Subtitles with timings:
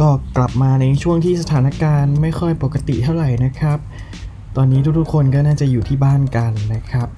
[0.00, 3.78] ก็กลับมาในช่วงที่สถานการณ์ไม่ค่อยปกติเท่าไหร่นะครับ
[4.56, 7.08] ตอนนี้ทุกๆคนก็น่าจะอยู่ที่บ้านกันนะครับ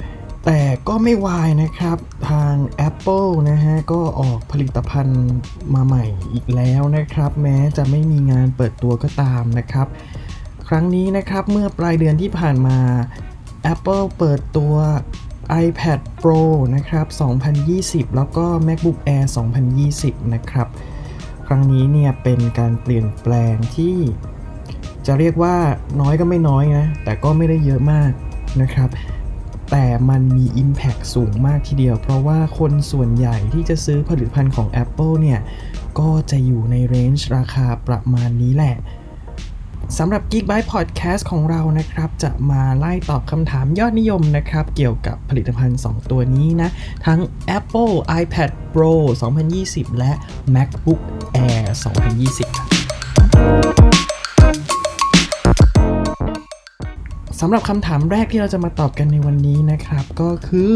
[0.44, 1.98] แต่ก็ไม่วายนะครับ
[2.30, 2.54] ทาง
[2.88, 5.28] Apple นะฮะก็ออกผลิตภัณฑ์
[5.74, 9.87] มาใหม่อีกแล้วนะครับ แม้จะไม่มีงานเปิดตัวก็ตามนะครับ
[10.69, 12.78] ครั้งนี้นะครับเมื่อปลายเดือนที่ผ่านมา
[13.72, 14.74] Apple เปิดตัว
[15.64, 16.42] iPad Pro
[16.74, 17.06] นะครับ
[17.62, 19.24] 2020 แล้วก็ MacBook Air
[19.78, 20.69] 2020 นะครับ
[21.52, 23.97] รั้งนี้เนี่ยเป็นการเปลี่ยนแปลงที่
[25.06, 25.56] จะเรียกว่า
[26.01, 28.11] น้อยก็ไม่น้อยนะ แต่ก็ไม่ได้เยอะมาก
[28.62, 28.88] นะครับ
[29.70, 35.41] แต่มันมี Impact สูงมากทีเดียว เพราะว่าคนส่วนใหญ่ที่จะซื้อผลิตภัณฑ์ของ Apple เนี่ย
[35.98, 38.77] ก็จะอยู่ในเรนจ์ราคาประมาณนี้แหละ
[39.98, 46.69] สำหรับ Geekbyte Podcast ของเรานะครับ จะมาไล่ตอบคำถามยอดนิยมนะครับ เกี่ยวกับผลิตภัณฑ์ 2 ตัวนี้นะ
[47.06, 47.20] ทั้ง
[47.59, 48.92] Apple iPad Pro
[49.50, 50.12] 2020 และ
[50.55, 51.00] MacBook
[51.47, 51.64] Air
[52.11, 52.69] 2020ครับ
[57.41, 60.75] สำหรับคำถามแรกที่เราจะมาตอบกันในวันนี้นะครับ ก็คือ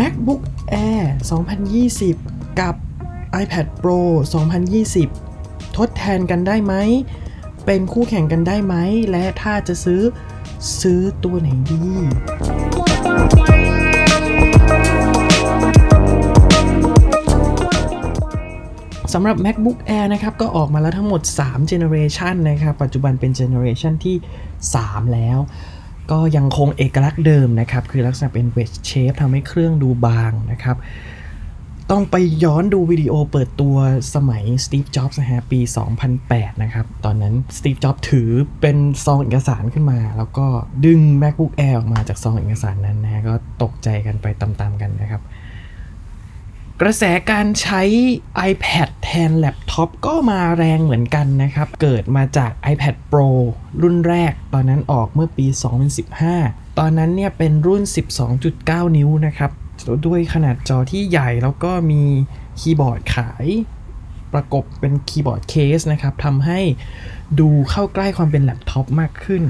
[0.00, 0.42] MacBook
[0.90, 1.02] Air
[1.80, 2.74] 2020 กับ
[3.42, 4.00] iPad Pro
[5.04, 6.74] 2020 ทดแทนกันได้ไหม
[7.66, 8.74] เป็นคู่แข่งกันได้ไหม
[9.10, 10.02] และถ้าจะซื้อ
[10.80, 11.84] ซื้อตัวไหนดี
[19.12, 24.16] สำหรับ MacBook Air นะครับ ก็ออกมาแล้วทั้งหมด 3 Generation นะครับ ปัจจุบันเป็น Generation ที่
[24.64, 25.38] 3 แล้ว
[26.10, 30.76] ก็ยังคงเอกลักษณ์เดิมนะครับ คือลักษณะเป็น wedge shape ทำให้เครื่องดูบางนะครับ
[31.92, 33.76] ต้องไปย้อนดูวิดีโอเปิดตัว
[34.14, 35.60] สมัย Steve Jobs นะฮะปี
[36.10, 40.46] 2008 นะครับ ตอนนั้น Steve Jobs ถือเป็นซองเอกสารขึ้นมา แล้วก็
[40.84, 45.22] ดึง MacBook Air ออกมาจากซองเอกสารนั้นนะฮะก็ตกใจกันไปตามๆกันนะครับ
[46.80, 47.82] กระแสการใช้
[48.50, 53.28] iPad แทนแล็ปท็อปก็มาแรงเหมือนกันนะครับ เกิดมาจาก iPad Pro
[53.82, 55.46] รุ่นแรก ตอนนั้นออกเมื่อปี
[56.12, 57.82] 2015 ตอนนั้นเนี่ยเป็นรุ่น
[58.38, 59.50] 12.9 นิ้วนะครับ
[60.06, 62.02] ด้วยขนาดจอที่ใหญ่แล้วก็มี
[62.60, 63.46] คีย์บอร์ดขาย
[64.32, 66.60] ประกบเป็น keyboard case นะครับทำให้
[67.40, 69.42] ดูเข้าใกล้ความเป็นแล็ปท็อปมากขึ้น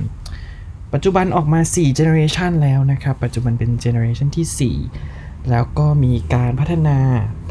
[0.93, 4.77] ปัจจุบันออกมา 4 generation แล้วนะครับ ปัจจุบันเป็น generation ที่
[5.11, 6.99] 4 แล้วก็มีการพัฒนา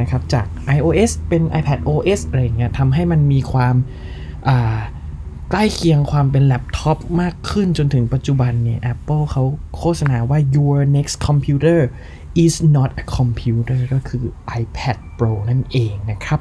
[0.02, 4.78] นะครับจาก iOS เป็น iPad OS อะไรอย่างเงี้ยทำให้มันมีความ
[5.52, 9.44] ใกล้เคียงความเป็นแล็ปท็อปมากขึ้นจนถึงปัจจุบันเนี่ย Apple เขา
[9.78, 11.80] โฆษณาว่า your next computer
[12.44, 14.24] is not a computer ก็คือ
[14.62, 16.40] iPad Pro นั่นเองนะครับ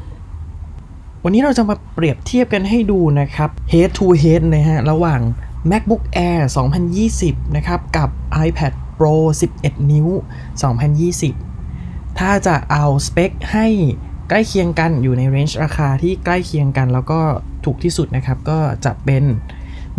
[1.24, 5.20] วันนี้เราจะมาเปรียบเทียบกันให้ดูนะครับ head to head นะฮะ ระหว่าง
[5.70, 6.40] MacBook Air
[6.96, 8.08] 2020 นะครับ กับ
[8.46, 9.14] iPad Pro
[9.54, 10.08] 11 นิ้ว
[11.32, 13.66] 2020 ถ้าจะเอาสเปคให้
[14.28, 17.20] ใกล้เคียงกันอยู่ในเรนจ์ราคาที่ใกล้เคียงกันแล้วก็
[17.64, 19.24] ถูกที่สุดนะครับ ก็จะเป็น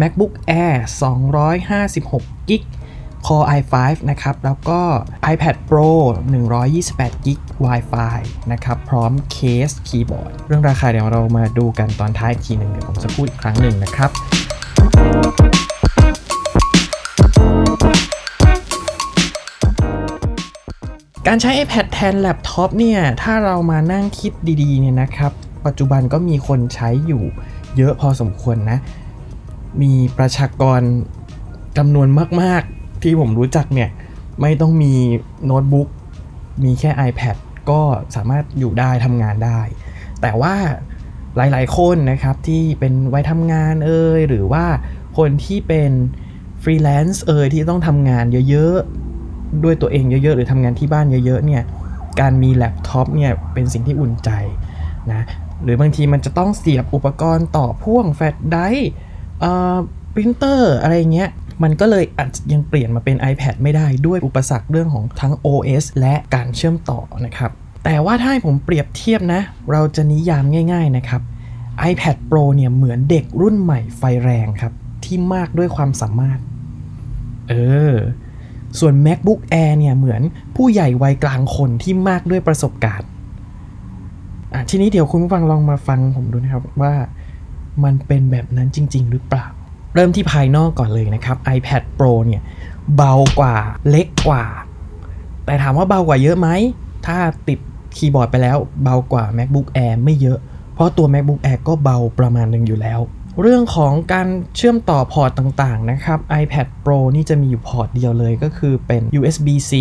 [0.02, 0.34] MacBook
[0.64, 0.76] Air
[1.62, 2.62] 256 GB
[3.26, 3.76] Core i5
[4.10, 4.80] นะครับ แล้วก็
[5.34, 5.90] iPad Pro
[6.54, 8.20] 128 GB Wi-Fi
[8.52, 9.38] นะครับ พร้อมเค
[9.68, 14.10] สคีย์บอร์ด เรื่องราคาเดี๋ยวเรามาดูกันตอนท้ายอีกทีหนึ่งเดี๋ยวผมจะพูดอีกครั้งหนึ่งนะครับ
[21.28, 24.32] การใช้ iPad แทนแล็ปท็อปเนี่ย ถ้าเรามานั่งคิด
[24.62, 25.32] ดีๆเนี่ยนะครับ
[25.66, 27.24] ปัจจุบันก็มีคนใช้อยู่
[27.78, 28.78] เยอะพอสมควรนะ
[29.82, 30.82] มีประชากร
[31.78, 32.08] จำนวน
[32.42, 32.64] มาก
[33.06, 33.90] ที่ผมรู้จักเนี่ย
[34.42, 34.94] ไม่ต้องมี
[35.46, 35.88] โน้ตบุ๊ก
[36.64, 37.36] มีแค่ iPad
[37.70, 37.82] ก็
[38.16, 39.60] สามารถอยู่ได้ทำงานได้
[40.22, 40.56] แต่ว่า
[41.36, 44.66] หลาย ๆ คนนะครับที่เป็นวัยทำงานเอ่ยหรือว่า
[45.18, 45.92] คนที่เป็น
[46.64, 51.64] ฟรีแลนซ์เอ่ยที่ต้องทำงานเยอะๆ ด้วยตัวเองเยอะๆ หรือทำงานที่บ้านเยอะๆเนี่ย
[52.20, 54.30] การมีแล็ปท็อปเนี่ยเป็นสิ่งที่อุ่นใจ
[55.12, 55.22] นะ
[55.64, 58.90] หรือบางทีมันจะต้องเสียบอุปกรณ์ต่อพ่วงแฟลชไดร์
[59.40, 59.76] เอ่อ
[60.14, 61.30] ปรินเตอร์อะไรเงี้ย
[61.64, 67.52] มันก็เลยอาจจะยังเปลี่ยนมาเป็น iPad ไม่ได้ด้วยอุปสรรคเรื่องของทั้ง OS และการเชื่อมต่อนะครับ
[67.84, 69.42] แต่ว่าถ้าให้ผมเปรียบเทียบนะ
[69.72, 70.44] เราจะนิยาม
[70.74, 71.22] ง่าย ๆนะครับ
[71.92, 74.74] iPad Pro เนี่ยเหมือนเด็กรุ่นใหม่ไฟแรงครับ
[75.04, 76.40] ที่มากด้วยความสามารถ
[77.50, 77.54] เอ
[77.94, 77.96] อ
[78.80, 80.22] ส่วน MacBook Air เนี่ยเหมือน
[80.56, 83.10] ผู้ใหญ่วัยกลางคนที่มากด้วยประสบการณ์
[84.54, 86.94] อะทีนี้เดี๋ยวคุณผู้ฟังลองมาฟังผมดูนะครับว่า
[87.84, 89.48] มันเป็นแบบนั้นจริง ๆ หรือเปล่า
[89.96, 92.42] เริ่มที่ภายนอกก่อนเลยนะครับ iPad Pro เนี่ย
[92.96, 93.56] เบากว่า
[93.90, 94.46] เล็กกว่า
[95.46, 96.50] แต่ถามว่าเบากว่าเยอะไหม
[97.06, 97.60] ถ้าติด
[97.98, 100.40] คีย์บอร์ดไปแล้วเบากว่า MacBook Air ไม่เยอะ
[100.74, 103.00] เพราะตัว MacBook Air ก็เบาประมาณหนึ่งอยู่แล้ว
[103.42, 109.74] เรื่องของการเชื่อมต่อพอร์ตต่างๆนะครับ iPad Pro นี่จะมีอยู่พอร์ตเดียวเลยก็คือเป็น USB-C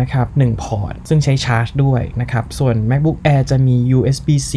[0.00, 4.54] นะครับ1พอร์ต ซึ่งใช้ชาร์จด้วยนะครับ ส่วน MacBook Air จะมี USB-C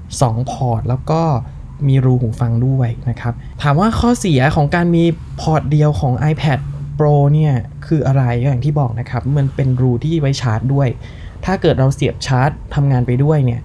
[0.00, 1.22] 2 พอร์ต แล้วก็
[1.88, 3.32] มีรูหูฟังด้วยนะครับ
[3.62, 5.04] ถามว่าข้อเสียของการมี
[5.40, 6.60] พอร์ตเดียวของ iPad
[6.98, 7.54] Pro เนี่ย
[7.86, 10.88] คืออะไรอย่างที่บอกนะครับ มันเป็นรูที่ไว้ชาร์จด้วย
[11.44, 13.60] ถ้าเกิดเราเสียบชาร์จทำงานไปด้วยเนี่ย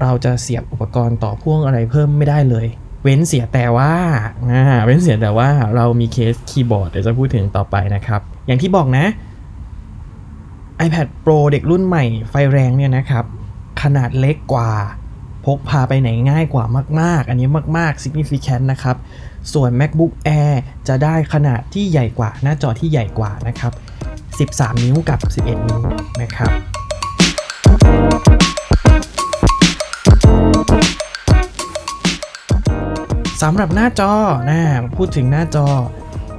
[0.00, 2.66] เราจะเสียบอุปกรณ์ต่อพ่วงอะไรเพิ่มไม่ได้เลย
[3.02, 3.92] เว้นเสียแต่ว่า
[4.50, 9.04] อ่าเว้นเสียแต่ว่าเรามีเคสคีย์บอร์ดเดี๋ยวจะพูดถึงต่อไปนะครับ อย่างที่บอกนะ
[10.86, 13.24] iPad Pro เด็กรุ่นใหม่ไฟแรงเนี่ยนะครับ
[13.82, 14.70] ขนาดเล็กกว่า
[15.46, 16.64] พกพาไปไหนง่ายกว่า
[17.00, 17.48] มาก ๆ อันนี้
[17.78, 18.96] มาก ๆ significant นะครับ
[19.52, 20.54] ส่วน MacBook Air
[20.88, 23.72] จะได้ขนาดที่ใหญ่กว่า หน้าจอที่ใหญ่กว่านะครับ
[24.50, 25.82] 13 นิ้วกับ 11 นิ้ว
[26.22, 26.50] นะครับ
[33.42, 34.12] สำหรับหน้าจอ
[34.50, 34.60] นะ
[34.96, 35.66] พูดถึงหน้าจอ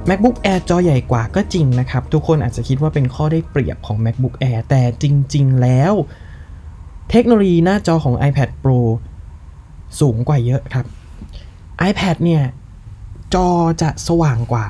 [0.08, 5.04] MacBook Air จอใหญ่กว่าก็จริงนะครับ ทุกคนอาจจะคิดว่าเป็นข้อได้เปรียบของ MacBook Air แต่จ
[5.34, 5.92] ริง ๆ แล้ว
[7.10, 8.78] เทคโนโลยีหน้าจอของ iPad Pro
[10.00, 10.86] สูงกว่าเยอะครับ
[11.90, 12.42] iPad เนี่ย
[13.34, 13.48] จอ
[13.82, 14.66] จะสว่างกว่า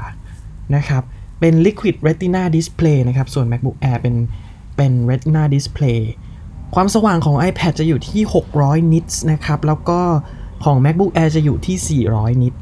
[0.77, 1.03] นะครับ
[1.41, 4.15] เป็น Liquid Retina Display นะครับ ส่วน MacBook Air เป็น
[4.77, 6.01] เป็น Retina Display
[6.75, 8.23] ความสว่างของ iPad จะอยู่ที่
[8.57, 10.01] 600นิตนะครับ แล้วก็
[10.65, 12.55] ของ MacBook Air จะอยู่ที่ 400นิต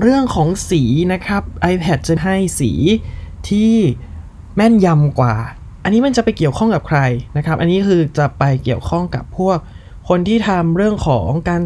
[0.00, 0.82] เรื่องของสี
[1.12, 2.70] นะครับ iPad จะให้สี
[3.48, 3.72] ที่
[4.56, 5.34] แม่นยำกว่า
[5.84, 7.00] อันนี้มันจะไปเกี่ยวข้องกับใคร
[7.36, 9.58] นะครับ อันนี้คือจะไปเกี่ยวข้องกับพวก
[10.08, 11.62] คนที่ทำเรื่องของการ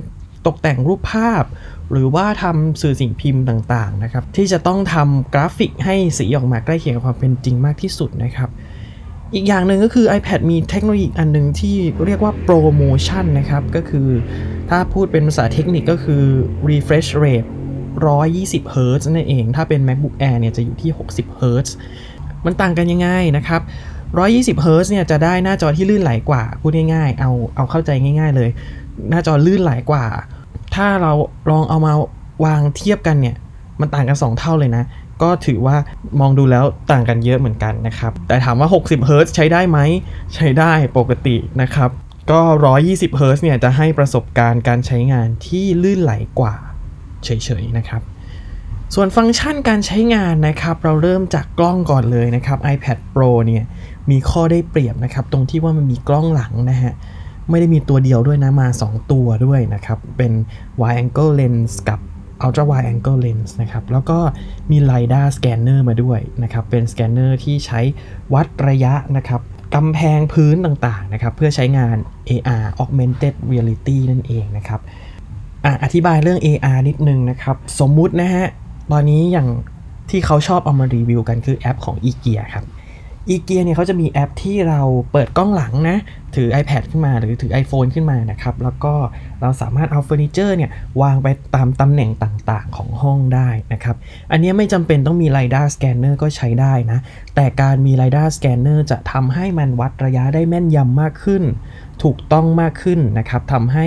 [0.46, 1.44] ตกแต่งรูปภาพ
[1.92, 8.50] หรือว่าทำสื่อสิ่งพิมพ์ต่างๆนะครับ ที่จะต้องทำกราฟิกให้สีออกมาใกล้เคียงกับความเป็นจริงมากที่สุดนะครับ
[9.34, 11.76] อีกอย่างหนึ่งก็คือ iPad มีเทคโนโลยีอันหนึ่งที่
[12.06, 14.08] เรียกว่า ProMotion นะครับ ก็คือ
[14.70, 16.24] ถ้าพูดเป็นภาษาเทคนิคก็คือ
[16.68, 17.48] refresh rate
[18.08, 21.68] 120 Hz นั่นเอง ถ้าเป็น MacBook Air เนี่ยจะอยู่ที่ 60 Hz
[22.44, 23.60] มันต่างกันยังไงนะครับ
[24.16, 28.50] 120 Hz เนี่ยจะได้หน้าจอที่ลื่นไหลกว่า พูดง่ายๆ เอาเอาเข้าใจง่าย ๆเลย
[29.10, 30.04] หน้าจอลื่นไหลกว่า
[30.74, 31.12] ถ้าเรา
[31.50, 31.92] ลองเอามา
[32.44, 33.36] วางเทียบกันเนี่ย
[33.80, 34.84] มันต่างกัน 2 เท่าเลยนะ
[35.22, 35.76] ก็ถือว่า
[36.20, 39.78] มองดูแล้วต่างกันเยอะเหมือนกันนะครับ แต่ถามว่า 60 Hz ใช้ได้ไหม
[40.34, 41.90] ใช้ได้ปกตินะครับ
[42.30, 42.40] ก็
[42.80, 46.54] 120 Hz เนี่ยจะให้ประสบการณ์การใช้งานที่ลื่นไหลกว่า
[47.24, 47.30] เฉ
[47.62, 48.02] ยๆนะครับ
[48.94, 53.64] ส่วนฟังก์ชันการใช้งานนะครับ เราเริ่มจากกล้องก่อนเลยนะครับ iPad Pro เนี่ย
[54.10, 56.92] มีข้อได้เปรียบนะครับ ตรงที่ว่ามันมีกล้องหลังนะฮะ
[57.50, 60.32] ไม่ได้มีตัวเดียวด้วยนะมา 2 ตัวด้วยนะครับ เป็น
[60.80, 62.00] wide angle lens กับ
[62.44, 64.18] ultra wide angle lens นะครับ แล้วก็
[64.70, 67.80] มี LiDAR scanner มาด้วยนะครับ เป็นสแกนเนอร์ที่ใช้
[68.34, 69.40] วัดระยะนะครับ
[69.74, 71.96] กำแพงพื้นต่างๆนะครับ เพื่อใช้งาน
[72.30, 74.80] AR augmented reality นั่นเองนะครับ
[75.64, 78.46] ออธิบายเรื่อง AR นิดนึงนะครับ สมมุตินะฮะ
[78.92, 79.48] ตอนนี้อย่าง
[80.10, 82.64] ที่เขาชอบเอามารีวิวกันคือแอปของ e g e a ครับ
[83.34, 84.80] e g e a เนี่ยเขาจะมีแอปที่เรา
[85.12, 85.98] เปิดกล้องหลังนะ
[86.36, 88.94] ถือ iPad ขึ้นมาหรือถือ iPhone ขึ้นมานะครับ แล้วก็
[89.40, 90.70] เราสามารถเอาเฟอร์นิเจอร์เนี่ย
[91.02, 93.96] วางไปตามตำแหน่งต่างๆของห้องได้นะครับ
[94.30, 96.98] อันนี้ไม่จำเป็นต้องมี LiDAR scanner ก็ใช้ได้นะ
[97.34, 101.42] แต่การมี LiDAR scanner จะทำให้มันวัดระยะได้แม่นยำมากขึ้น
[102.02, 103.86] ถูกต้องมากขึ้นนะครับทำให้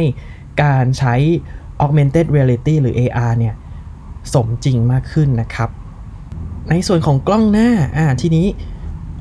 [0.63, 1.15] การใช้
[1.83, 3.55] augmented reality หรือ AR เนี่ย
[4.33, 5.69] สมจริงมากขึ้นนะครับ
[6.69, 8.47] ในส่วนของกล้องหน้าอ่าทีนี้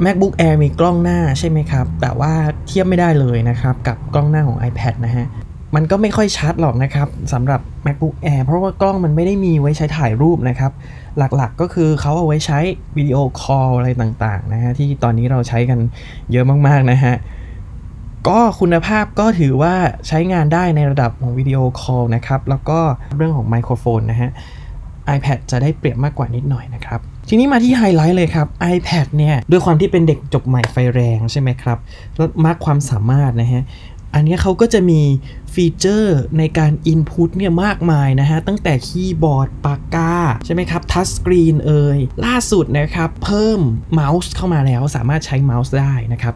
[0.05, 2.33] MacBook Air มีกล้องหน้าใช่ไหมครับ แต่ว่า
[2.67, 5.27] เทียบไม่ได้เลยนะครับ กับกล้องหน้าของ iPad นะฮะ
[5.75, 10.73] มันก็ไม่ค่อยชัดหรอกนะครับสำหรับ MacBook Air เพราะว่ากล้องมันไม่ได้มีไว้ใช้ถ่ายรูปนะครับ
[11.19, 12.59] หลักๆก็คือเขาเอาไว้ใช้
[12.97, 15.79] วิดีโอคอลอะไรต่างๆนะฮะ ที่ตอนนี้เราใช้กัน
[16.33, 17.15] เยอะมากๆนะฮะ
[18.29, 19.75] ก็คุณภาพก็ถือว่า
[20.09, 22.79] ใช้งานได้ในระดับของวิดีโอคอลนะครับ แล้วก็
[23.17, 24.31] เรื่องของไมโครโฟนนะฮะ
[25.17, 27.01] iPad จะได้เปรียบมากกว่านิดหน่อยนะครับ
[27.33, 31.79] ทีนี้มาที่ไฮไลท์เลยครับ iPad เนี่ยด้วยความที่เป็นเด็กจบใหม่ไฟแรงใช่ไหมครับ
[32.17, 33.63] แล้วมากความสามารถนะฮะ
[34.15, 35.01] อันนี้เขาก็จะมี
[35.55, 43.61] ฟีเจอร์ในการ Input เนี่ยมากมายนะฮะ ตั้งแต่คีย์บอร์ดปากกา ใช่ไหมครับ ทัชสกรีนเอ่ยล่าสุดนะครับ เพิ่ม
[43.93, 46.35] เมาส์เข้ามาแล้วสามารถใช้เมาส์ได้นะครับ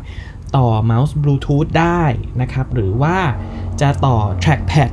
[0.57, 2.03] ต่อเมาส์บลูทูธได้
[2.41, 3.17] นะครับ หรือว่า
[3.81, 4.91] จะต่อ trackpad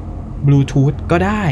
[0.47, 1.43] บลูทูธก็ได้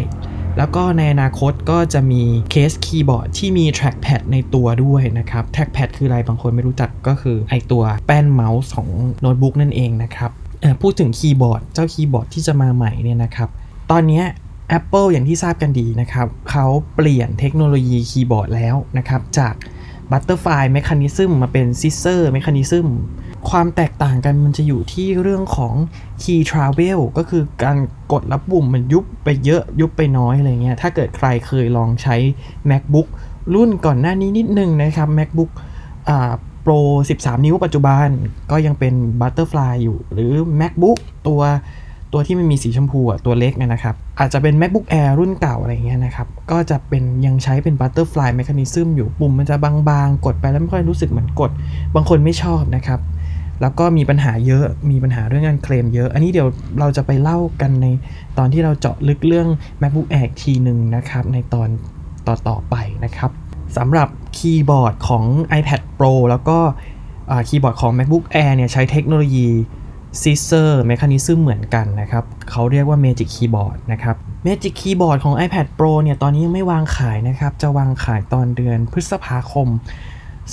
[0.59, 8.89] แล้วก็ในอนาคตก็จะมีเคสคีย์บอร์ดที่มี trackpad ในตัวด้วยนะครับ trackpad คืออะไรบางคนไม่รู้จักก็คือไอตัวแป้นเมาส์ของ
[9.21, 13.49] โน้ตบุ๊กนั่นเองนะครับเอ่อพูดถึงคีย์บอร์ดเจ้าคีย์บอร์ดที่จะมาใหม่เนี่ยนะครับ
[13.91, 14.21] ตอนนี้
[14.77, 19.53] Apple อย่างที่ทราบกันดีนะครับ เขาเปลี่ยนเทคโนโลยีคีย์บอร์ดแล้วนะครับ จาก
[20.11, 22.85] Butterfly Mechanism มาเป็น Scissor Mechanism
[23.49, 25.73] ความแตกต่างกันมันจะอยู่ที่เรื่องของ
[26.21, 27.77] Key Travel ก็คือการ
[28.11, 32.15] กดแล้วปุ่มมันยุบไปเยอะยุบไปน้อยอะไรเงี้ย ถ้าเกิดใครเคยลองใช้
[32.69, 33.07] MacBook
[33.53, 35.51] รุ่นก่อนหน้านี้นิดนึงนะครับ MacBook
[36.09, 36.31] อ่า
[36.65, 36.79] Pro
[37.19, 38.07] 13 นิ้วปัจจุบัน
[38.51, 41.41] ก็ยังเป็น Butterfly อยู่ หรือ MacBook ตัว
[42.13, 51.51] ตัวที่มันมีสีชมพูอะตัวเล็กนะครับ อาจจะเป็น macbook air รุ่นเก่าอะไรเงี้ยนะครับ ก็จะเป็นยังใช้เป็น butterfly mechanism อยู่ปุ่มมันจะบางๆ กดไปแล้วไม่ค่อยรู้สึกเหมือนกด
[51.95, 52.99] บางคนไม่ชอบนะครับ
[53.61, 56.47] แล้วก็มีปัญหาเยอะ มีปัญหาเรื่องการเคลมเยอะ อันนี้เดี๋ยว
[56.79, 57.87] เราจะไปเล่ากันใน
[58.37, 59.47] ตอนที่เราเจาะลึกเรื่อง
[59.81, 61.69] macbook air ทีหนึ่งนะครับ ในตอน
[62.27, 62.75] ต่อๆไป
[63.05, 63.31] นะครับ
[63.77, 65.25] สำหรับคีย์บอร์ดของ
[65.59, 66.57] iPad Pro แล้วก็
[67.47, 69.47] คีย์บอร์ดของ MacBook Air เนี่ยใช้เทคโนโลยี
[70.21, 79.67] Scissor Mechanism เหมือนกันนะครับ เขาเรียกว่า Magic Keyboard นะครับ Magic Keyboard ของ iPad Pro เนี่ย ตอนนี้ยังไม่วางขายนะครับ จะวางขายตอนเดือนพฤษภาคม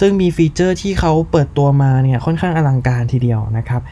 [0.00, 3.82] ซึ่งมีฟีเจอร์ที่เขาเปิดตัวมาเนี่ยค่อนข้างอลังการทีเดียวนะครับ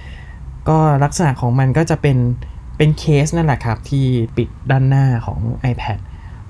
[0.69, 2.19] ก็ลักษณะของมันก็จะเป็น
[2.77, 4.05] เป็นเคสนั่นแหละครับ ที่
[4.37, 5.39] ปิดด้านหน้าของ
[5.73, 5.99] iPad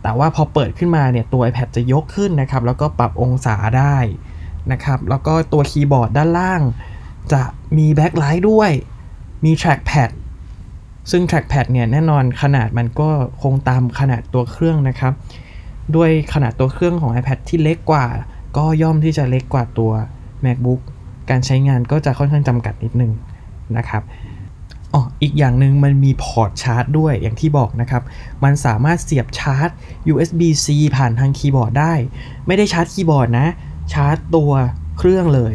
[0.02, 3.96] แต่ว่าพอเปิดขึ้นมาเนี่ยตัว iPad จะยกขึ้นนะครับ แล้วก็ปรับองศาได้
[4.72, 6.62] นะครับ แล้วก็ตัวคีย์บอร์ดด้านล่าง
[7.32, 7.42] จะ
[7.76, 8.70] มี backlight ด้วย
[9.44, 10.10] มี trackpad
[11.10, 13.08] ซึ่ง trackpad เนี่ยแน่นอนขนาดมันก็
[13.42, 15.12] คงตามขนาดตัวเครื่องนะครับ
[15.96, 18.06] ด้วยขนาดตัวเครื่องของ iPad ที่เล็กกว่า
[18.56, 19.92] ก็ย่อมที่จะเล็กกว่าตัว
[20.44, 20.80] MacBook
[21.30, 23.12] การใช้งานก็จะค่อนข้างจำกัดนิดนึง
[23.76, 24.02] นะครับ
[24.94, 28.02] อ๋ออีกอย่างหนึ่งมันมีพอร์ตชาร์จด้วยอย่างที่บอกนะครับ
[28.44, 29.68] มันสามารถเสียบชาร์จ
[30.12, 31.94] USB-C ผ่านทางคีย์บอร์ดได้
[32.46, 33.48] ไม่ได้ชาร์จคีย์บอร์ดนะ
[33.92, 34.52] ชาร์จตัว
[34.98, 35.54] เครื่องเลย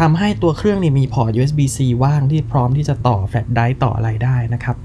[0.00, 4.76] ทำให้ตัวเครื่องนี่มีพอร์ต USB-C ว่างที่พร้อมที่จะต่อแฟลชไดร์ต่ออะไรได้นะครับ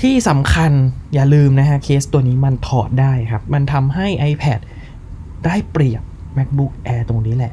[0.00, 0.72] ที่สำคัญ
[1.14, 4.60] อย่าลืมนะฮะเคสตัวนี้มันถอดได้ครับ มันทำให้ iPad
[5.46, 6.02] ได้เปรียบ
[6.38, 7.52] MacBook Air ตรงนี้แหละ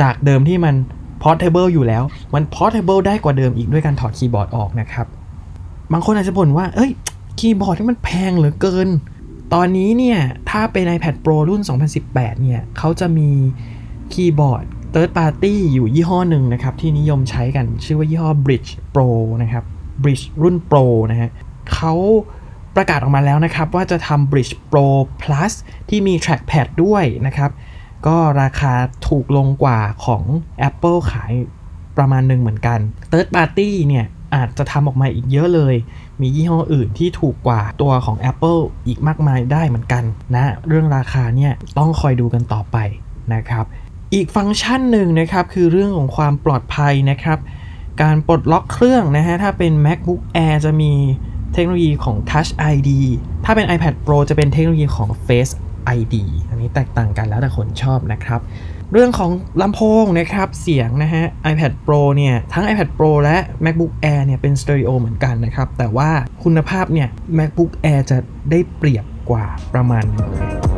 [0.00, 0.74] จากเดิมที่มัน
[1.22, 2.02] portable อยู่แล้ว
[2.34, 5.06] มัน portable ได้กว่าเดิมอีกด้วยการถอดคีย์บอร์ดออกนะครับ
[5.92, 6.90] บางคนอาจจะบ่นว่า เอ้ย
[7.38, 8.88] คีย์บอร์ดที่มันแพงเหลือเกิน
[9.54, 10.18] ตอนนี้เนี่ย
[10.50, 11.62] ถ้าเป็น iPad Pro รุ่น
[12.02, 13.28] 2018 เนี่ย เขาจะมี
[14.12, 14.64] คีย์บอร์ด
[14.94, 19.10] Third Party อยู่ยี่ห้อหนึ่งนะครับ ที่นิยมใช้กัน ชื่อว่ายี่ห้อ Brydge Pro
[19.42, 19.64] นะครับ
[20.02, 21.30] Bridge รุ่น Pro นะฮะ
[21.74, 21.94] เขา
[22.76, 24.86] ประกาศออกมาแล้วนะครับ ว่าจะทำ Bridge Pro
[25.22, 25.52] Plus
[25.88, 27.50] ที่มี Trackpad ด้วยนะครับ
[28.06, 28.72] ก็ราคา
[29.08, 30.22] ถูกลงกว่าของ
[30.68, 31.32] Apple ขาย
[31.96, 32.78] ประมาณหนึ่งเหมือนกัน
[33.10, 35.74] Third Party เนี่ยอาจจะทำออกมาอีกเยอะเลย
[36.20, 42.76] มียี่ห้ออื่นที่ถูกกว่าตัวของ Apple อีกมากมายได้เหมือนกันนะ เรื่องราคาเนี่ยต้องคอยดูกันต่อไป
[43.34, 43.64] นะครับ
[44.14, 47.38] อีกฟังก์ชันหนึ่งนะครับคือเรื่องของความปลอดภัยนะครับ
[48.02, 50.92] การปลดล็อกเครื่องนะฮะ ถ้าเป็น MacBook Air จะมี
[51.52, 52.90] เทคโนโลยีของ Touch ID
[53.44, 55.52] ถ้าเป็น iPad Pro จะเป็นเทคโนโลยีของ Face
[55.98, 56.16] ID
[56.48, 58.40] อันนี้แตกต่างกันแล้วแต่คนชอบนะครับ
[58.92, 66.10] เรื่องของลำโพงนะครับ เสียงนะฮะ iPad Pro เนี่ย ทั้ง iPad Pro และ MacBook Air เนี่ยเป็นสเตอริโอเหมือนกันนะครับ แต่ว่า
[66.44, 68.18] คุณภาพเนี่ย MacBook Air จะ
[68.50, 70.75] ได้เปรียบกว่าประมาณนึงเลย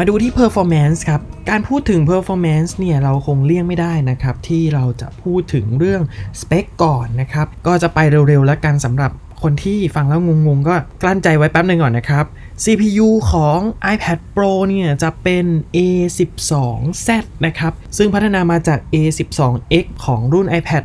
[0.00, 6.02] มาดูที่ performance ครับ การพูดถึง performance เนี่ยเราคงเลี่ยงไม่ได้นะครับ ที่เราจะพูดถึงเรื่อง
[6.40, 9.10] spec ก่อนนะครับ ก็จะไปเร็วๆแล้วกันสำหรับ
[9.42, 12.24] คนที่ฟังแล้วงงๆ ก็กลั้นใจไว้แป๊บหนึ่งก่อนนะครับ
[12.64, 13.58] CPU ของ
[13.94, 15.44] iPad Pro เนี่ยจะเป็น
[15.76, 17.08] A12Z
[17.46, 20.82] นะครับ ซึ่งพัฒนามาจาก A12X ของรุ่น iPad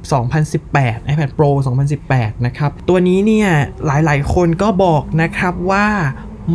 [0.53, 1.49] 2018 iPad Pro
[1.97, 3.49] 2018 นะครับ ตัวนี้เนี่ย
[3.85, 5.87] หลายๆ คนก็บอกนะครับว่า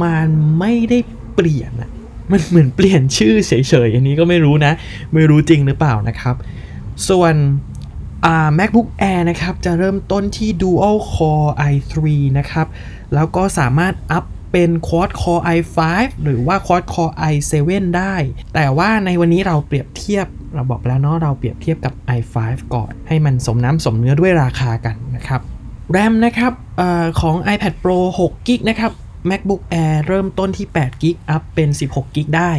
[0.03, 0.27] มัน
[0.59, 0.99] ไม่ได้
[1.35, 1.88] เปลี่ยนอะ
[2.33, 3.53] มันเหมือนเปลี่ยนชื่อเฉ
[3.87, 4.73] ยๆ อันนี้ก็ไม่รู้นะ
[5.15, 6.35] ไม่รู้จริงหรือเปล่านะครับ
[7.09, 7.35] ส่วน
[8.59, 11.95] MacBook Air นะครับ จะเริ่มต้นที่ Dual Core i3
[12.39, 12.67] นะครับ
[13.15, 15.79] แล้วก็สามารถอัพเป็น Quad Core i5
[16.23, 18.15] หรือว่า Quad Core i7 ได้
[18.55, 22.37] แต่ว่าในวันนี้เราเปรียบเทียบ เราบอกแล้วเนาะ เราเปรียบเทียบกับ i5
[22.75, 25.41] ก่อน ให้มันสมน้ำสมเนื้อด้วยราคากันนะครับ
[25.97, 28.93] RAM นะครับออของ iPad Pro 6 g b นะครับ
[29.31, 32.53] MacBook Air เริ่มต้นที่8 g b อัพเป็น 16 g b ได้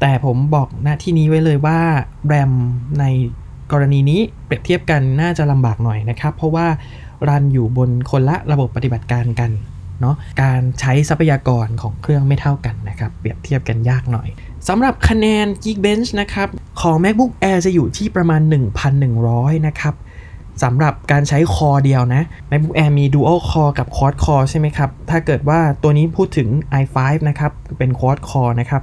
[0.00, 1.80] แต่ผมบอกณที่นี้ไว้เลยว่า
[2.32, 2.52] RAM
[3.00, 3.04] ใน
[3.72, 6.66] กรณีนี้เปรียบเทียบกันน่าจะลำบากหน่อยนะครับ เพราะว่า
[7.28, 9.50] รันอยู่บนคนละระบบปฏิบัติการกัน
[10.00, 14.28] เนาะการใช้ทรัพยากรของเครื่องไม่เท่ากันนะครับ เปรียบเทียบกันยากหน่อย
[14.68, 16.48] สำหรับคะแนน Geekbench นะครับ
[16.80, 18.40] ของ MacBook Air จะอยู่ที่ประมาณ
[19.04, 19.94] 1,100 นะครับ
[20.62, 26.48] สำหรับการใช้คอเดียวนะ MacBook Air มี Dual Core กับ Quad Core ใช่ไหมครับ ถ้าเกิดว่าตัวนี้พูดถึง
[26.82, 26.96] i5
[27.28, 28.82] นะครับ เป็น Quad Core นะครับ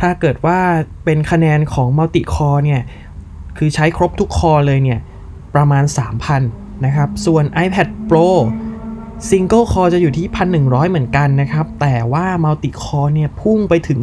[0.00, 0.58] ถ้าเกิดว่า
[1.04, 2.82] เป็นคะแนนของ Multi Core เนี่ย
[3.58, 5.00] คือใช้ครบทุกคอเลยเนี่ย
[5.54, 5.84] ประมาณ
[6.34, 8.28] 3,000 นะครับ ส่วน iPad Pro
[9.30, 10.26] Single Core จะอยู่ที่
[10.58, 14.00] 1,100 เหมือนกันนะครับ แต่ว่า Multi Core เนี่ยพุ่งไปถึง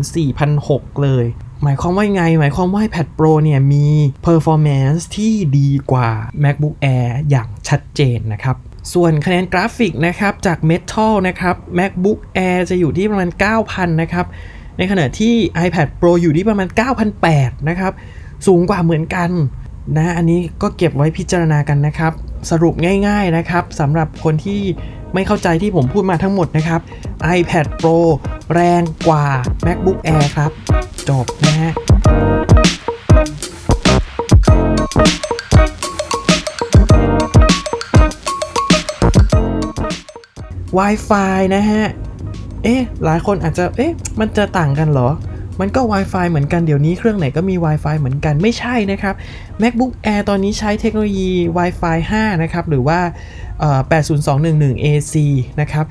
[0.49, 1.25] 4,600เลย
[1.63, 3.85] หมายความว่าไง หมายความว่า iPad Pro เนี่ยมี
[4.25, 6.09] performance ที่ดีกว่า
[6.43, 8.55] MacBook Air อย่างชัดเจนนะครับ
[8.93, 13.29] ส่วนคะแนนกราฟิกนะครับจาก Metal นะครับ MacBook Air จะอยู่ที่ประมาณ
[13.65, 14.25] 9,000 นะครับ
[14.77, 15.33] ในขณะที่
[15.65, 16.67] iPad Pro อยู่ที่ประมาณ
[17.17, 17.93] 9,800 นะครับ
[18.47, 19.29] สูงกว่าเหมือนกัน
[19.95, 22.13] นะ อันนี้ก็เก็บไว้พิจารณากันนะครับ
[22.49, 22.73] สรุป
[23.07, 24.61] ง่ายๆนะครับสำหรับคนที่
[25.13, 26.81] ไม่เข้าใจที่ผมพูดมาทั้งหมดนะครับ
[27.37, 27.97] iPad Pro
[28.53, 29.25] แรงกว่า
[29.65, 30.51] MacBook Air ครับ
[31.09, 31.71] จบนะฮะ
[40.77, 41.83] Wi-Fi นะฮะ
[42.63, 45.09] เอ๊ะ หลายคนอาจจะ เอ๊ะ มันจะต่างกันเหรอ
[45.61, 49.15] มันก็ Wi-Fi เหมือนกันเดี๋ยวนี้เครื่องไหนก็มี Wi-Fi เหมือนกันไม่ใช่นะครับ
[49.61, 52.99] MacBook Air ตอนนี้ใช้เทคโนโลยี Wi-Fi 5 นะครับ หรือว่า
[53.59, 53.79] เอ่อ
[54.29, 55.15] 80211 AC
[55.61, 55.85] นะครับ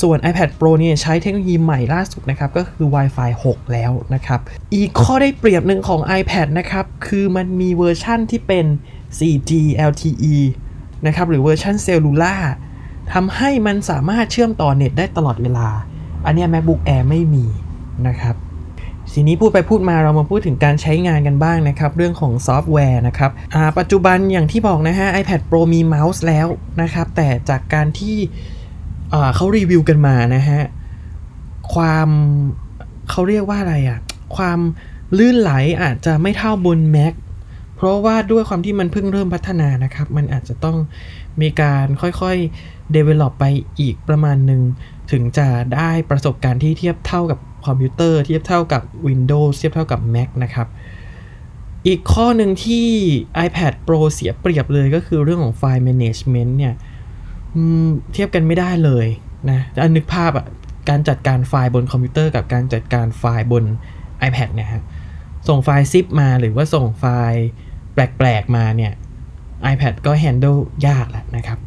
[0.00, 4.40] ส่วน iPad Pro เนี่ยใช้เทคโนโลยีใหม่ล่าสุดนะครับ ก็คือ Wi-Fi 6 แล้วนะครับ
[4.74, 8.66] อีกข้อได้เปรียบหนึ่งของ iPad นะครับ คือมันมีเวอร์ชั่นที่เป็น
[9.18, 9.52] 4G
[9.90, 10.36] LTE
[11.06, 12.36] นะครับ หรือเวอร์ชัน cellular
[13.12, 15.68] ทำให้มันสามารถเชื่อมต่อเน็ตได้ตลอดเวลา
[16.26, 17.44] อันนี้ MacBook Air ไม่มี
[18.08, 18.36] นะครับ
[19.14, 23.30] ทีนี้พูดไปพูดมาเรามาพูดถึงการใช้งานกันบ้างนะครับเรื่องของซอฟต์แวร์นะครับ
[23.78, 26.46] ปัจจุบันอย่างที่บอกนะฮะ iPad Pro มีเมาส์แล้ว
[26.82, 28.16] นะครับ แต่จากการที่
[29.34, 30.60] เขารีวิวกันมานะฮะ
[31.74, 32.08] ความ
[33.10, 33.98] เขาเรียกว่าอะไรอะ
[34.36, 34.58] ความ
[35.18, 35.52] ลื่นไหล
[35.82, 37.14] อาจจะไม่เท่าบน Mac
[37.76, 40.76] เพราะว่าด้วยความที่มันเพิ่งเริ่มพัฒนานะครับ มันอาจจะต้อง
[41.40, 43.44] มีการค่อยๆ develop ไป
[43.80, 44.60] อีกประมาณหนึ่ง
[45.10, 50.68] ถึงจะได้ประสบการณ์ที่เทียบเท่ากับ คอมพิวเตอร์เทียบเท่ากับ Windows เทียบเท่ากับ Mac นะครับ
[51.86, 52.86] อีกข้อหนึ่งที่
[53.46, 56.74] iPad Pro เสียเปรียบเลยก็คือเรื่องของไฟล์ management เนี่ย
[58.12, 59.06] เทียบกันไม่ได้เลย
[59.50, 60.46] นะจะนึกภาพอะ
[60.88, 63.64] การจัดการไฟล์บนคอมพิวเตอร์กับการจัดการไฟล์บน
[64.28, 64.82] iPad เนี่ยฮะ
[65.48, 67.42] ส่งไฟล์ zip มาหรือว่าส่งไฟล์
[67.94, 68.92] แปลกๆมาเนี่ย
[69.72, 71.58] iPad ก็ handle ยากแหละนะครับ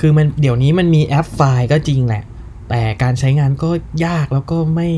[0.00, 2.24] คือมันเดี๋ยวนี้มันมีแอปไฟล์ก็จริงแหละ
[2.68, 3.70] แต่การใช้งานก็
[4.06, 4.88] ยากแล้วก็ไม่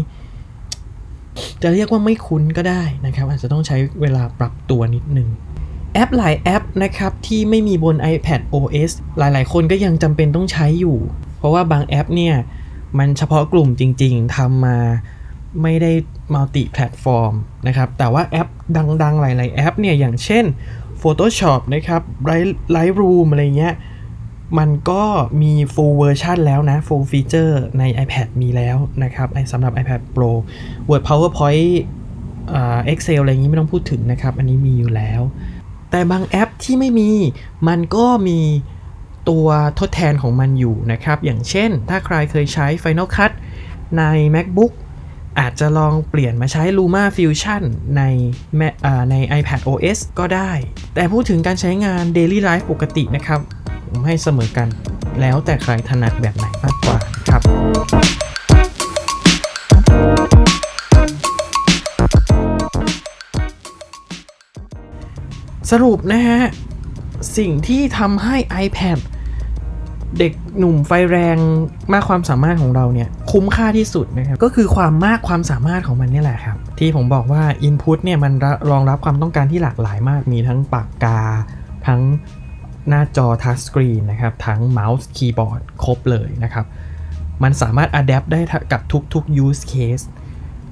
[1.62, 5.28] จะเรียกว่าไม่คุ้นก็ได้นะครับ อาจจะต้องใช้เวลาปรับตัวนิดนึง
[5.94, 10.98] แอปหลายแอปนะครับที่ไม่มีบน iPad OS หลายๆ คนก็ยังจำเป็นต้องใช้อยู่
[11.38, 12.34] เพราะว่าบางแอปเนี่ย
[12.98, 14.78] มันเฉพาะกลุ่มจริง ๆทำมา
[15.62, 15.92] ไม่ได้
[16.34, 17.34] มัลติแพลตฟอร์ม
[17.66, 18.48] นะครับ แต่ว่าแอป
[19.02, 20.44] ดังๆ หลาย ๆ แอปเนี่ย อย่างเช่น
[21.02, 22.02] Photoshop นะครับ
[22.76, 23.74] Lightroom อะไรเงี้ย
[24.58, 25.02] มันก็
[25.42, 30.30] มี full version แล้วนะ full feature ใน iPad มีแล้วนะครับสำหรับ iPad Pro
[30.88, 31.72] Word PowerPoint
[32.54, 35.20] อ่า Excel อะไรอย่างนี้ไม่ต้องพูดถึงนะครับ อันนี้มีอยู่แล้ว
[35.90, 37.10] แต่บางแอปที่ไม่มี
[37.68, 38.40] มันก็มี
[39.28, 39.46] ตัว
[39.78, 43.32] ทดแทนของมันอยู่นะครับ อย่างเช่น ถ้าใครเคยใช้ Final Cut
[43.98, 44.02] ใน
[44.34, 44.72] MacBook
[45.40, 47.62] อาจจะลองเปลี่ยนมาใช้ Luma Fusion
[47.96, 48.02] ใน
[48.60, 48.74] Mac
[49.10, 50.52] ใน iPad OS ก็ได้
[50.94, 53.40] แต่พูดถึงการใช้งาน Daily Life ปกตินะครับ
[54.06, 54.68] ให้เสมอกัน
[55.20, 56.98] แล้วแต่ใครถนัดแบบไหนมากกว่า
[57.30, 57.42] ครับ
[65.70, 66.40] สรุปนะฮะ
[67.38, 68.98] สิ่งที่ทำให้ iPad
[70.18, 71.36] เด็กหนุ่มไฟแรง
[71.92, 78.32] มากความสามารถของเราเนี่ย คุ้มค่าที่สุดนะครับ ก็คือความมากความสามารถของมันนี่แหละครับ ที่ผมบอกว่า Input เนี่ยมัน
[78.70, 81.20] รองรับความต้องการที่หลากหลายมากมีทั้งปากกา
[81.86, 82.00] ทั้ง
[82.90, 86.66] หน้าจอทัชสกรีนนะครับ ทั้งเมาส์คีย์บอร์ดครบเลยนะครับ
[87.42, 88.40] มันสามารถ adapt ได้
[88.72, 88.80] กับ
[89.14, 90.04] ทุกๆ use case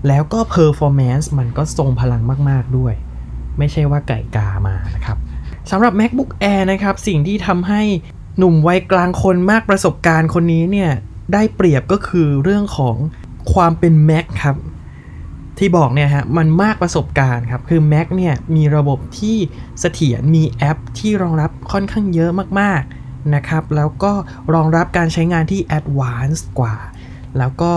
[0.08, 2.94] แล้วก็ performance มันก็ทรงพลังมาก ๆ ด้วย
[3.58, 5.18] ไม่ใช่ว่าไก่กามานะครับ
[5.70, 7.82] สำหรับ MacBook Air นะครับ สิ่งที่ทำให้
[8.38, 10.90] หนุ่มวัยกลางคนมากประสบการณ์คนนี้เนี่ย
[11.32, 12.96] ได้เปรียบก็คือเรื่องของ
[13.52, 14.56] ความเป็น Mac ครับ
[15.58, 19.36] ที่บอกเนี่ยฮะมันมากประสบการณ์ครับคือ Mac เนี่ยมีระบบที่
[19.80, 24.12] เสถียรมีแอปที่รองรับค่อนข้างเยอะมากๆนะครับ แล้วก็
[24.54, 26.74] รองรับการใช้งานที่ Advanced กว่า
[27.38, 27.72] แล้วก็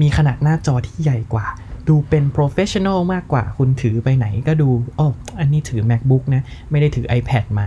[0.00, 1.46] มีขนาดหน้าจอที่ใหญ่กว่า
[1.88, 5.08] ดูเป็น professional มากกว่า คุณถือไปไหนก็ดูอ๋อ
[5.40, 7.66] อันนี้ถือ MacBook นะ ไม่ได้ถือ iPad มา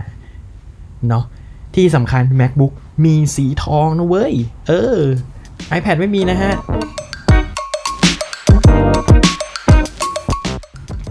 [1.08, 1.24] เนาะ
[1.74, 2.72] ที่สำคัญ MacBook
[3.04, 4.34] มีสีทองนะเว้ย
[4.68, 4.98] เออ
[5.76, 6.54] iPad ไม่มีนะฮะ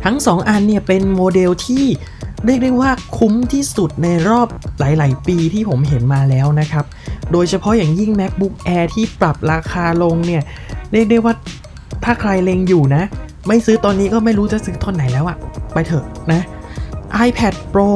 [0.05, 1.85] ทั้ง 2 อันเนี่ยเป็นโมเดลที่
[2.45, 4.47] เรียกได้ว่าคุ้มที่สุดในรอบ
[4.79, 6.85] หลาย ๆ ปีที่ผมเห็นมาแล้วนะครับ
[7.31, 10.43] โดยเฉพาะอย่างยิ่ง MacBook Air ที่ปรับราคาลงเนี่ย
[10.91, 11.33] เรียกได้ว่า
[12.03, 13.03] ถ้าใครเลงอยู่นะ
[13.47, 15.37] ไม่ซื้อตอนนี้ก็ไม่รู้จะซื้อตอนไหนแล้วอะ
[15.73, 16.41] ไปเถอะนะ
[17.27, 17.91] iPad Pro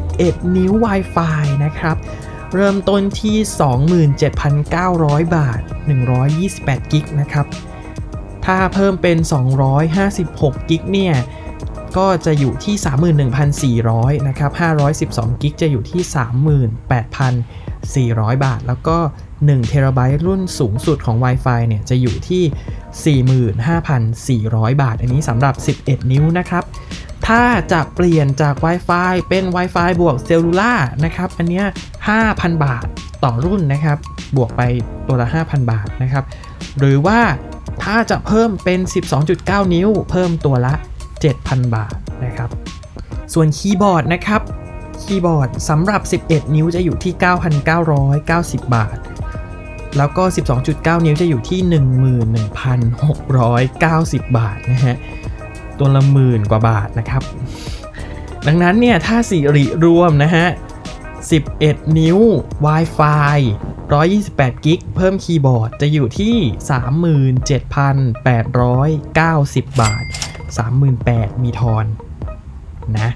[0.00, 1.96] 11 นิ้ว Wi-Fi นะครับ
[2.54, 3.36] เริ่มต้นที่
[4.60, 5.60] 27,900 บาท
[6.26, 7.46] 128 กิกนะครับ
[8.44, 9.18] ถ้าเพิ่มเป็น
[9.94, 11.14] 256 กิกเนี่ย
[11.98, 12.74] ก็จะอยู่ที่
[13.82, 14.50] 31,400 นะครับ
[14.96, 16.02] 512 กิกจะอยู่ที่
[18.12, 18.98] 38,400 บาท แล้วก็
[19.32, 23.22] 1เทราไบต์รุ่นสูงสุดของ Wi-Fi เนี่ย จะอยู่ที่
[24.48, 26.64] 45,400 บาท อันนี้สำหรับ 11 นิ้วนะครับ
[27.26, 31.66] ถ้าจะเปลี่ยนจาก Wi-Fi เป็น Wi-Fi บวกเซลลูล่านะครับ อันเนี้ย
[32.14, 32.86] 5,000 บาท
[33.24, 33.98] ต่อรุ่นนะครับ
[34.36, 34.62] บวกไป
[35.08, 36.24] ตัวละ 5,000 บาทนะครับ
[36.78, 37.20] หรือว่า
[37.82, 38.80] ถ้าจะเพิ่มเป็น
[39.26, 40.74] 12.9 นิ้ว เพิ่มตัวละ
[41.22, 42.50] 7,000 บาทนะครับ
[43.34, 44.42] ส่วนคีย์บอร์ดนะครับ
[45.02, 47.12] คีย์บอร์ดสำหรับ 11 นิ้วจะอยู่ที่
[47.88, 48.96] 9,990 บาท
[49.96, 50.24] แล้วก็
[50.64, 51.60] 12.9 นิ้วจะอยู่ที่
[54.20, 54.96] 11,690 บาทนะฮะ
[55.78, 57.22] ตัวละหมื่นกว่าบาทนะครับ
[58.46, 60.46] ดังนั้นเนี่ยถ้าสิริรวมนะฮะ
[61.22, 62.18] 11 นิ้ว
[62.66, 63.38] Wi-Fi
[63.88, 66.36] 128กิกเพิ่มคีย์บอร์ดจะอยู่ที่
[69.64, 70.04] 37,890 บาท
[70.78, 71.84] 38,000 มีทอน
[72.98, 73.10] นะ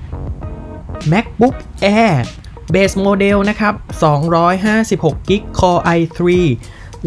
[1.12, 1.57] MacBook
[1.98, 2.16] Air
[2.74, 3.74] Base Model นะครับ
[4.51, 6.20] 256กิก Core i3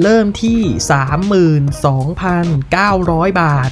[0.02, 0.62] เริ่มที่
[2.02, 3.72] 32,900 บาท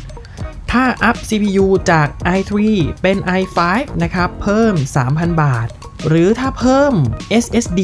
[0.72, 2.54] ถ้าอัพ CPU จาก i3
[3.02, 3.60] เป็น i5
[4.04, 4.74] นะครับ เพิ่ม
[5.08, 5.68] 3,000 บาท
[6.08, 6.94] หรือถ้าเพิ่ม
[7.44, 7.82] SSD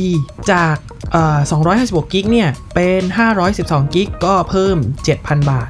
[0.52, 0.76] จาก
[1.12, 1.40] เอ่อ
[1.72, 3.02] 256กิกเนี่ย เป็น
[3.48, 4.78] 512กิกก็เพิ่ม
[5.14, 5.70] 7,000 บาท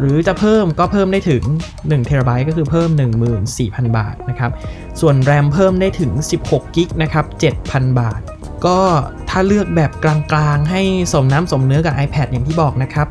[0.00, 1.42] หรือจะเพิ่มก็เพิ่มได้ถึง
[1.78, 2.90] 1 t b ก็คือเพิ่ม
[3.44, 4.50] 14,000 บาทนะครับ
[5.00, 7.24] ส่วน RAM เพิ่มได้ถึง 16กิกนะครับ
[7.62, 8.20] 7,000 บาท
[8.66, 8.78] ก็
[9.30, 10.82] ถ้าเลือกแบบกลางๆ ให้
[11.12, 13.08] สมน้ำสมเนื้อกับ iPad อย่างที่บอกนะครับ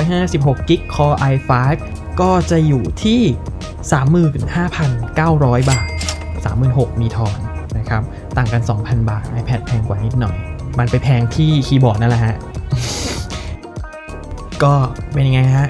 [0.00, 1.52] 256กิก Core i5
[2.20, 3.20] ก็จะอยู่ที่
[4.66, 5.88] 35,900 บาท
[6.44, 7.38] 36,000มีทอน
[7.78, 8.02] นะครับ
[8.36, 10.36] ต่างกัน 2,000 บาท iPad แพงกว่านิดหน่อย
[10.78, 12.36] มันไปแพงที่คีย์บอร์ดนั่นแหละฮะ
[14.62, 14.74] ก็
[15.12, 15.68] เป็นยังไงฮะ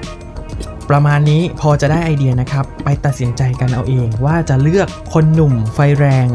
[0.89, 6.27] ประมาณนี้พอจะได้ไอเดียนะครับ ไปตัดสินใจกันเอาเองว่าจะเลือกคนหนุ่มไฟแรง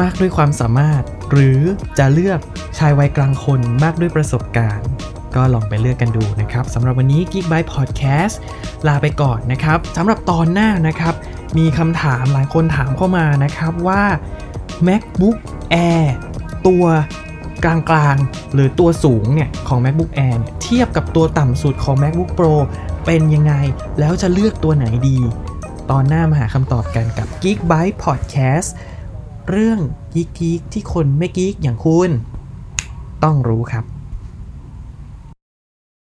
[0.00, 1.02] มากด้วยความสามารถ
[1.32, 1.60] หรือ
[1.98, 2.38] จะเลือก
[2.78, 4.88] ชายวัยกลางคนมากด้วยประสบการณ์
[5.34, 8.34] ก็ลองไปเลือกกันดูนะครับสำหรับวันนี้ Geek by Podcast
[8.86, 11.14] ลาไปก่อนนะครับสำหรับตอนหน้านะครับ
[11.58, 14.02] มีคำถามหลายคนถามเข้ามานะครับว่า
[14.86, 15.36] MacBook
[15.90, 16.06] Air
[16.66, 16.84] ตัว
[17.64, 22.54] กลางๆ หรือตัวสูงเนี่ยของ MacBook Air เนี่ยเทียบกับตัวต่ำสุดของ MacBook Pro
[23.04, 23.54] เป็นยังไง
[24.00, 25.18] แล้วจะเลือกตัวไหนดี
[25.90, 28.68] ตอนหน้ามาหาคำตอบกันกับ Geek Byte Podcast
[29.50, 29.78] เรื่อง
[30.14, 32.10] กีกๆที่คนไม่กีกอย่างคุณ
[33.24, 33.84] ต้องรู้ครับ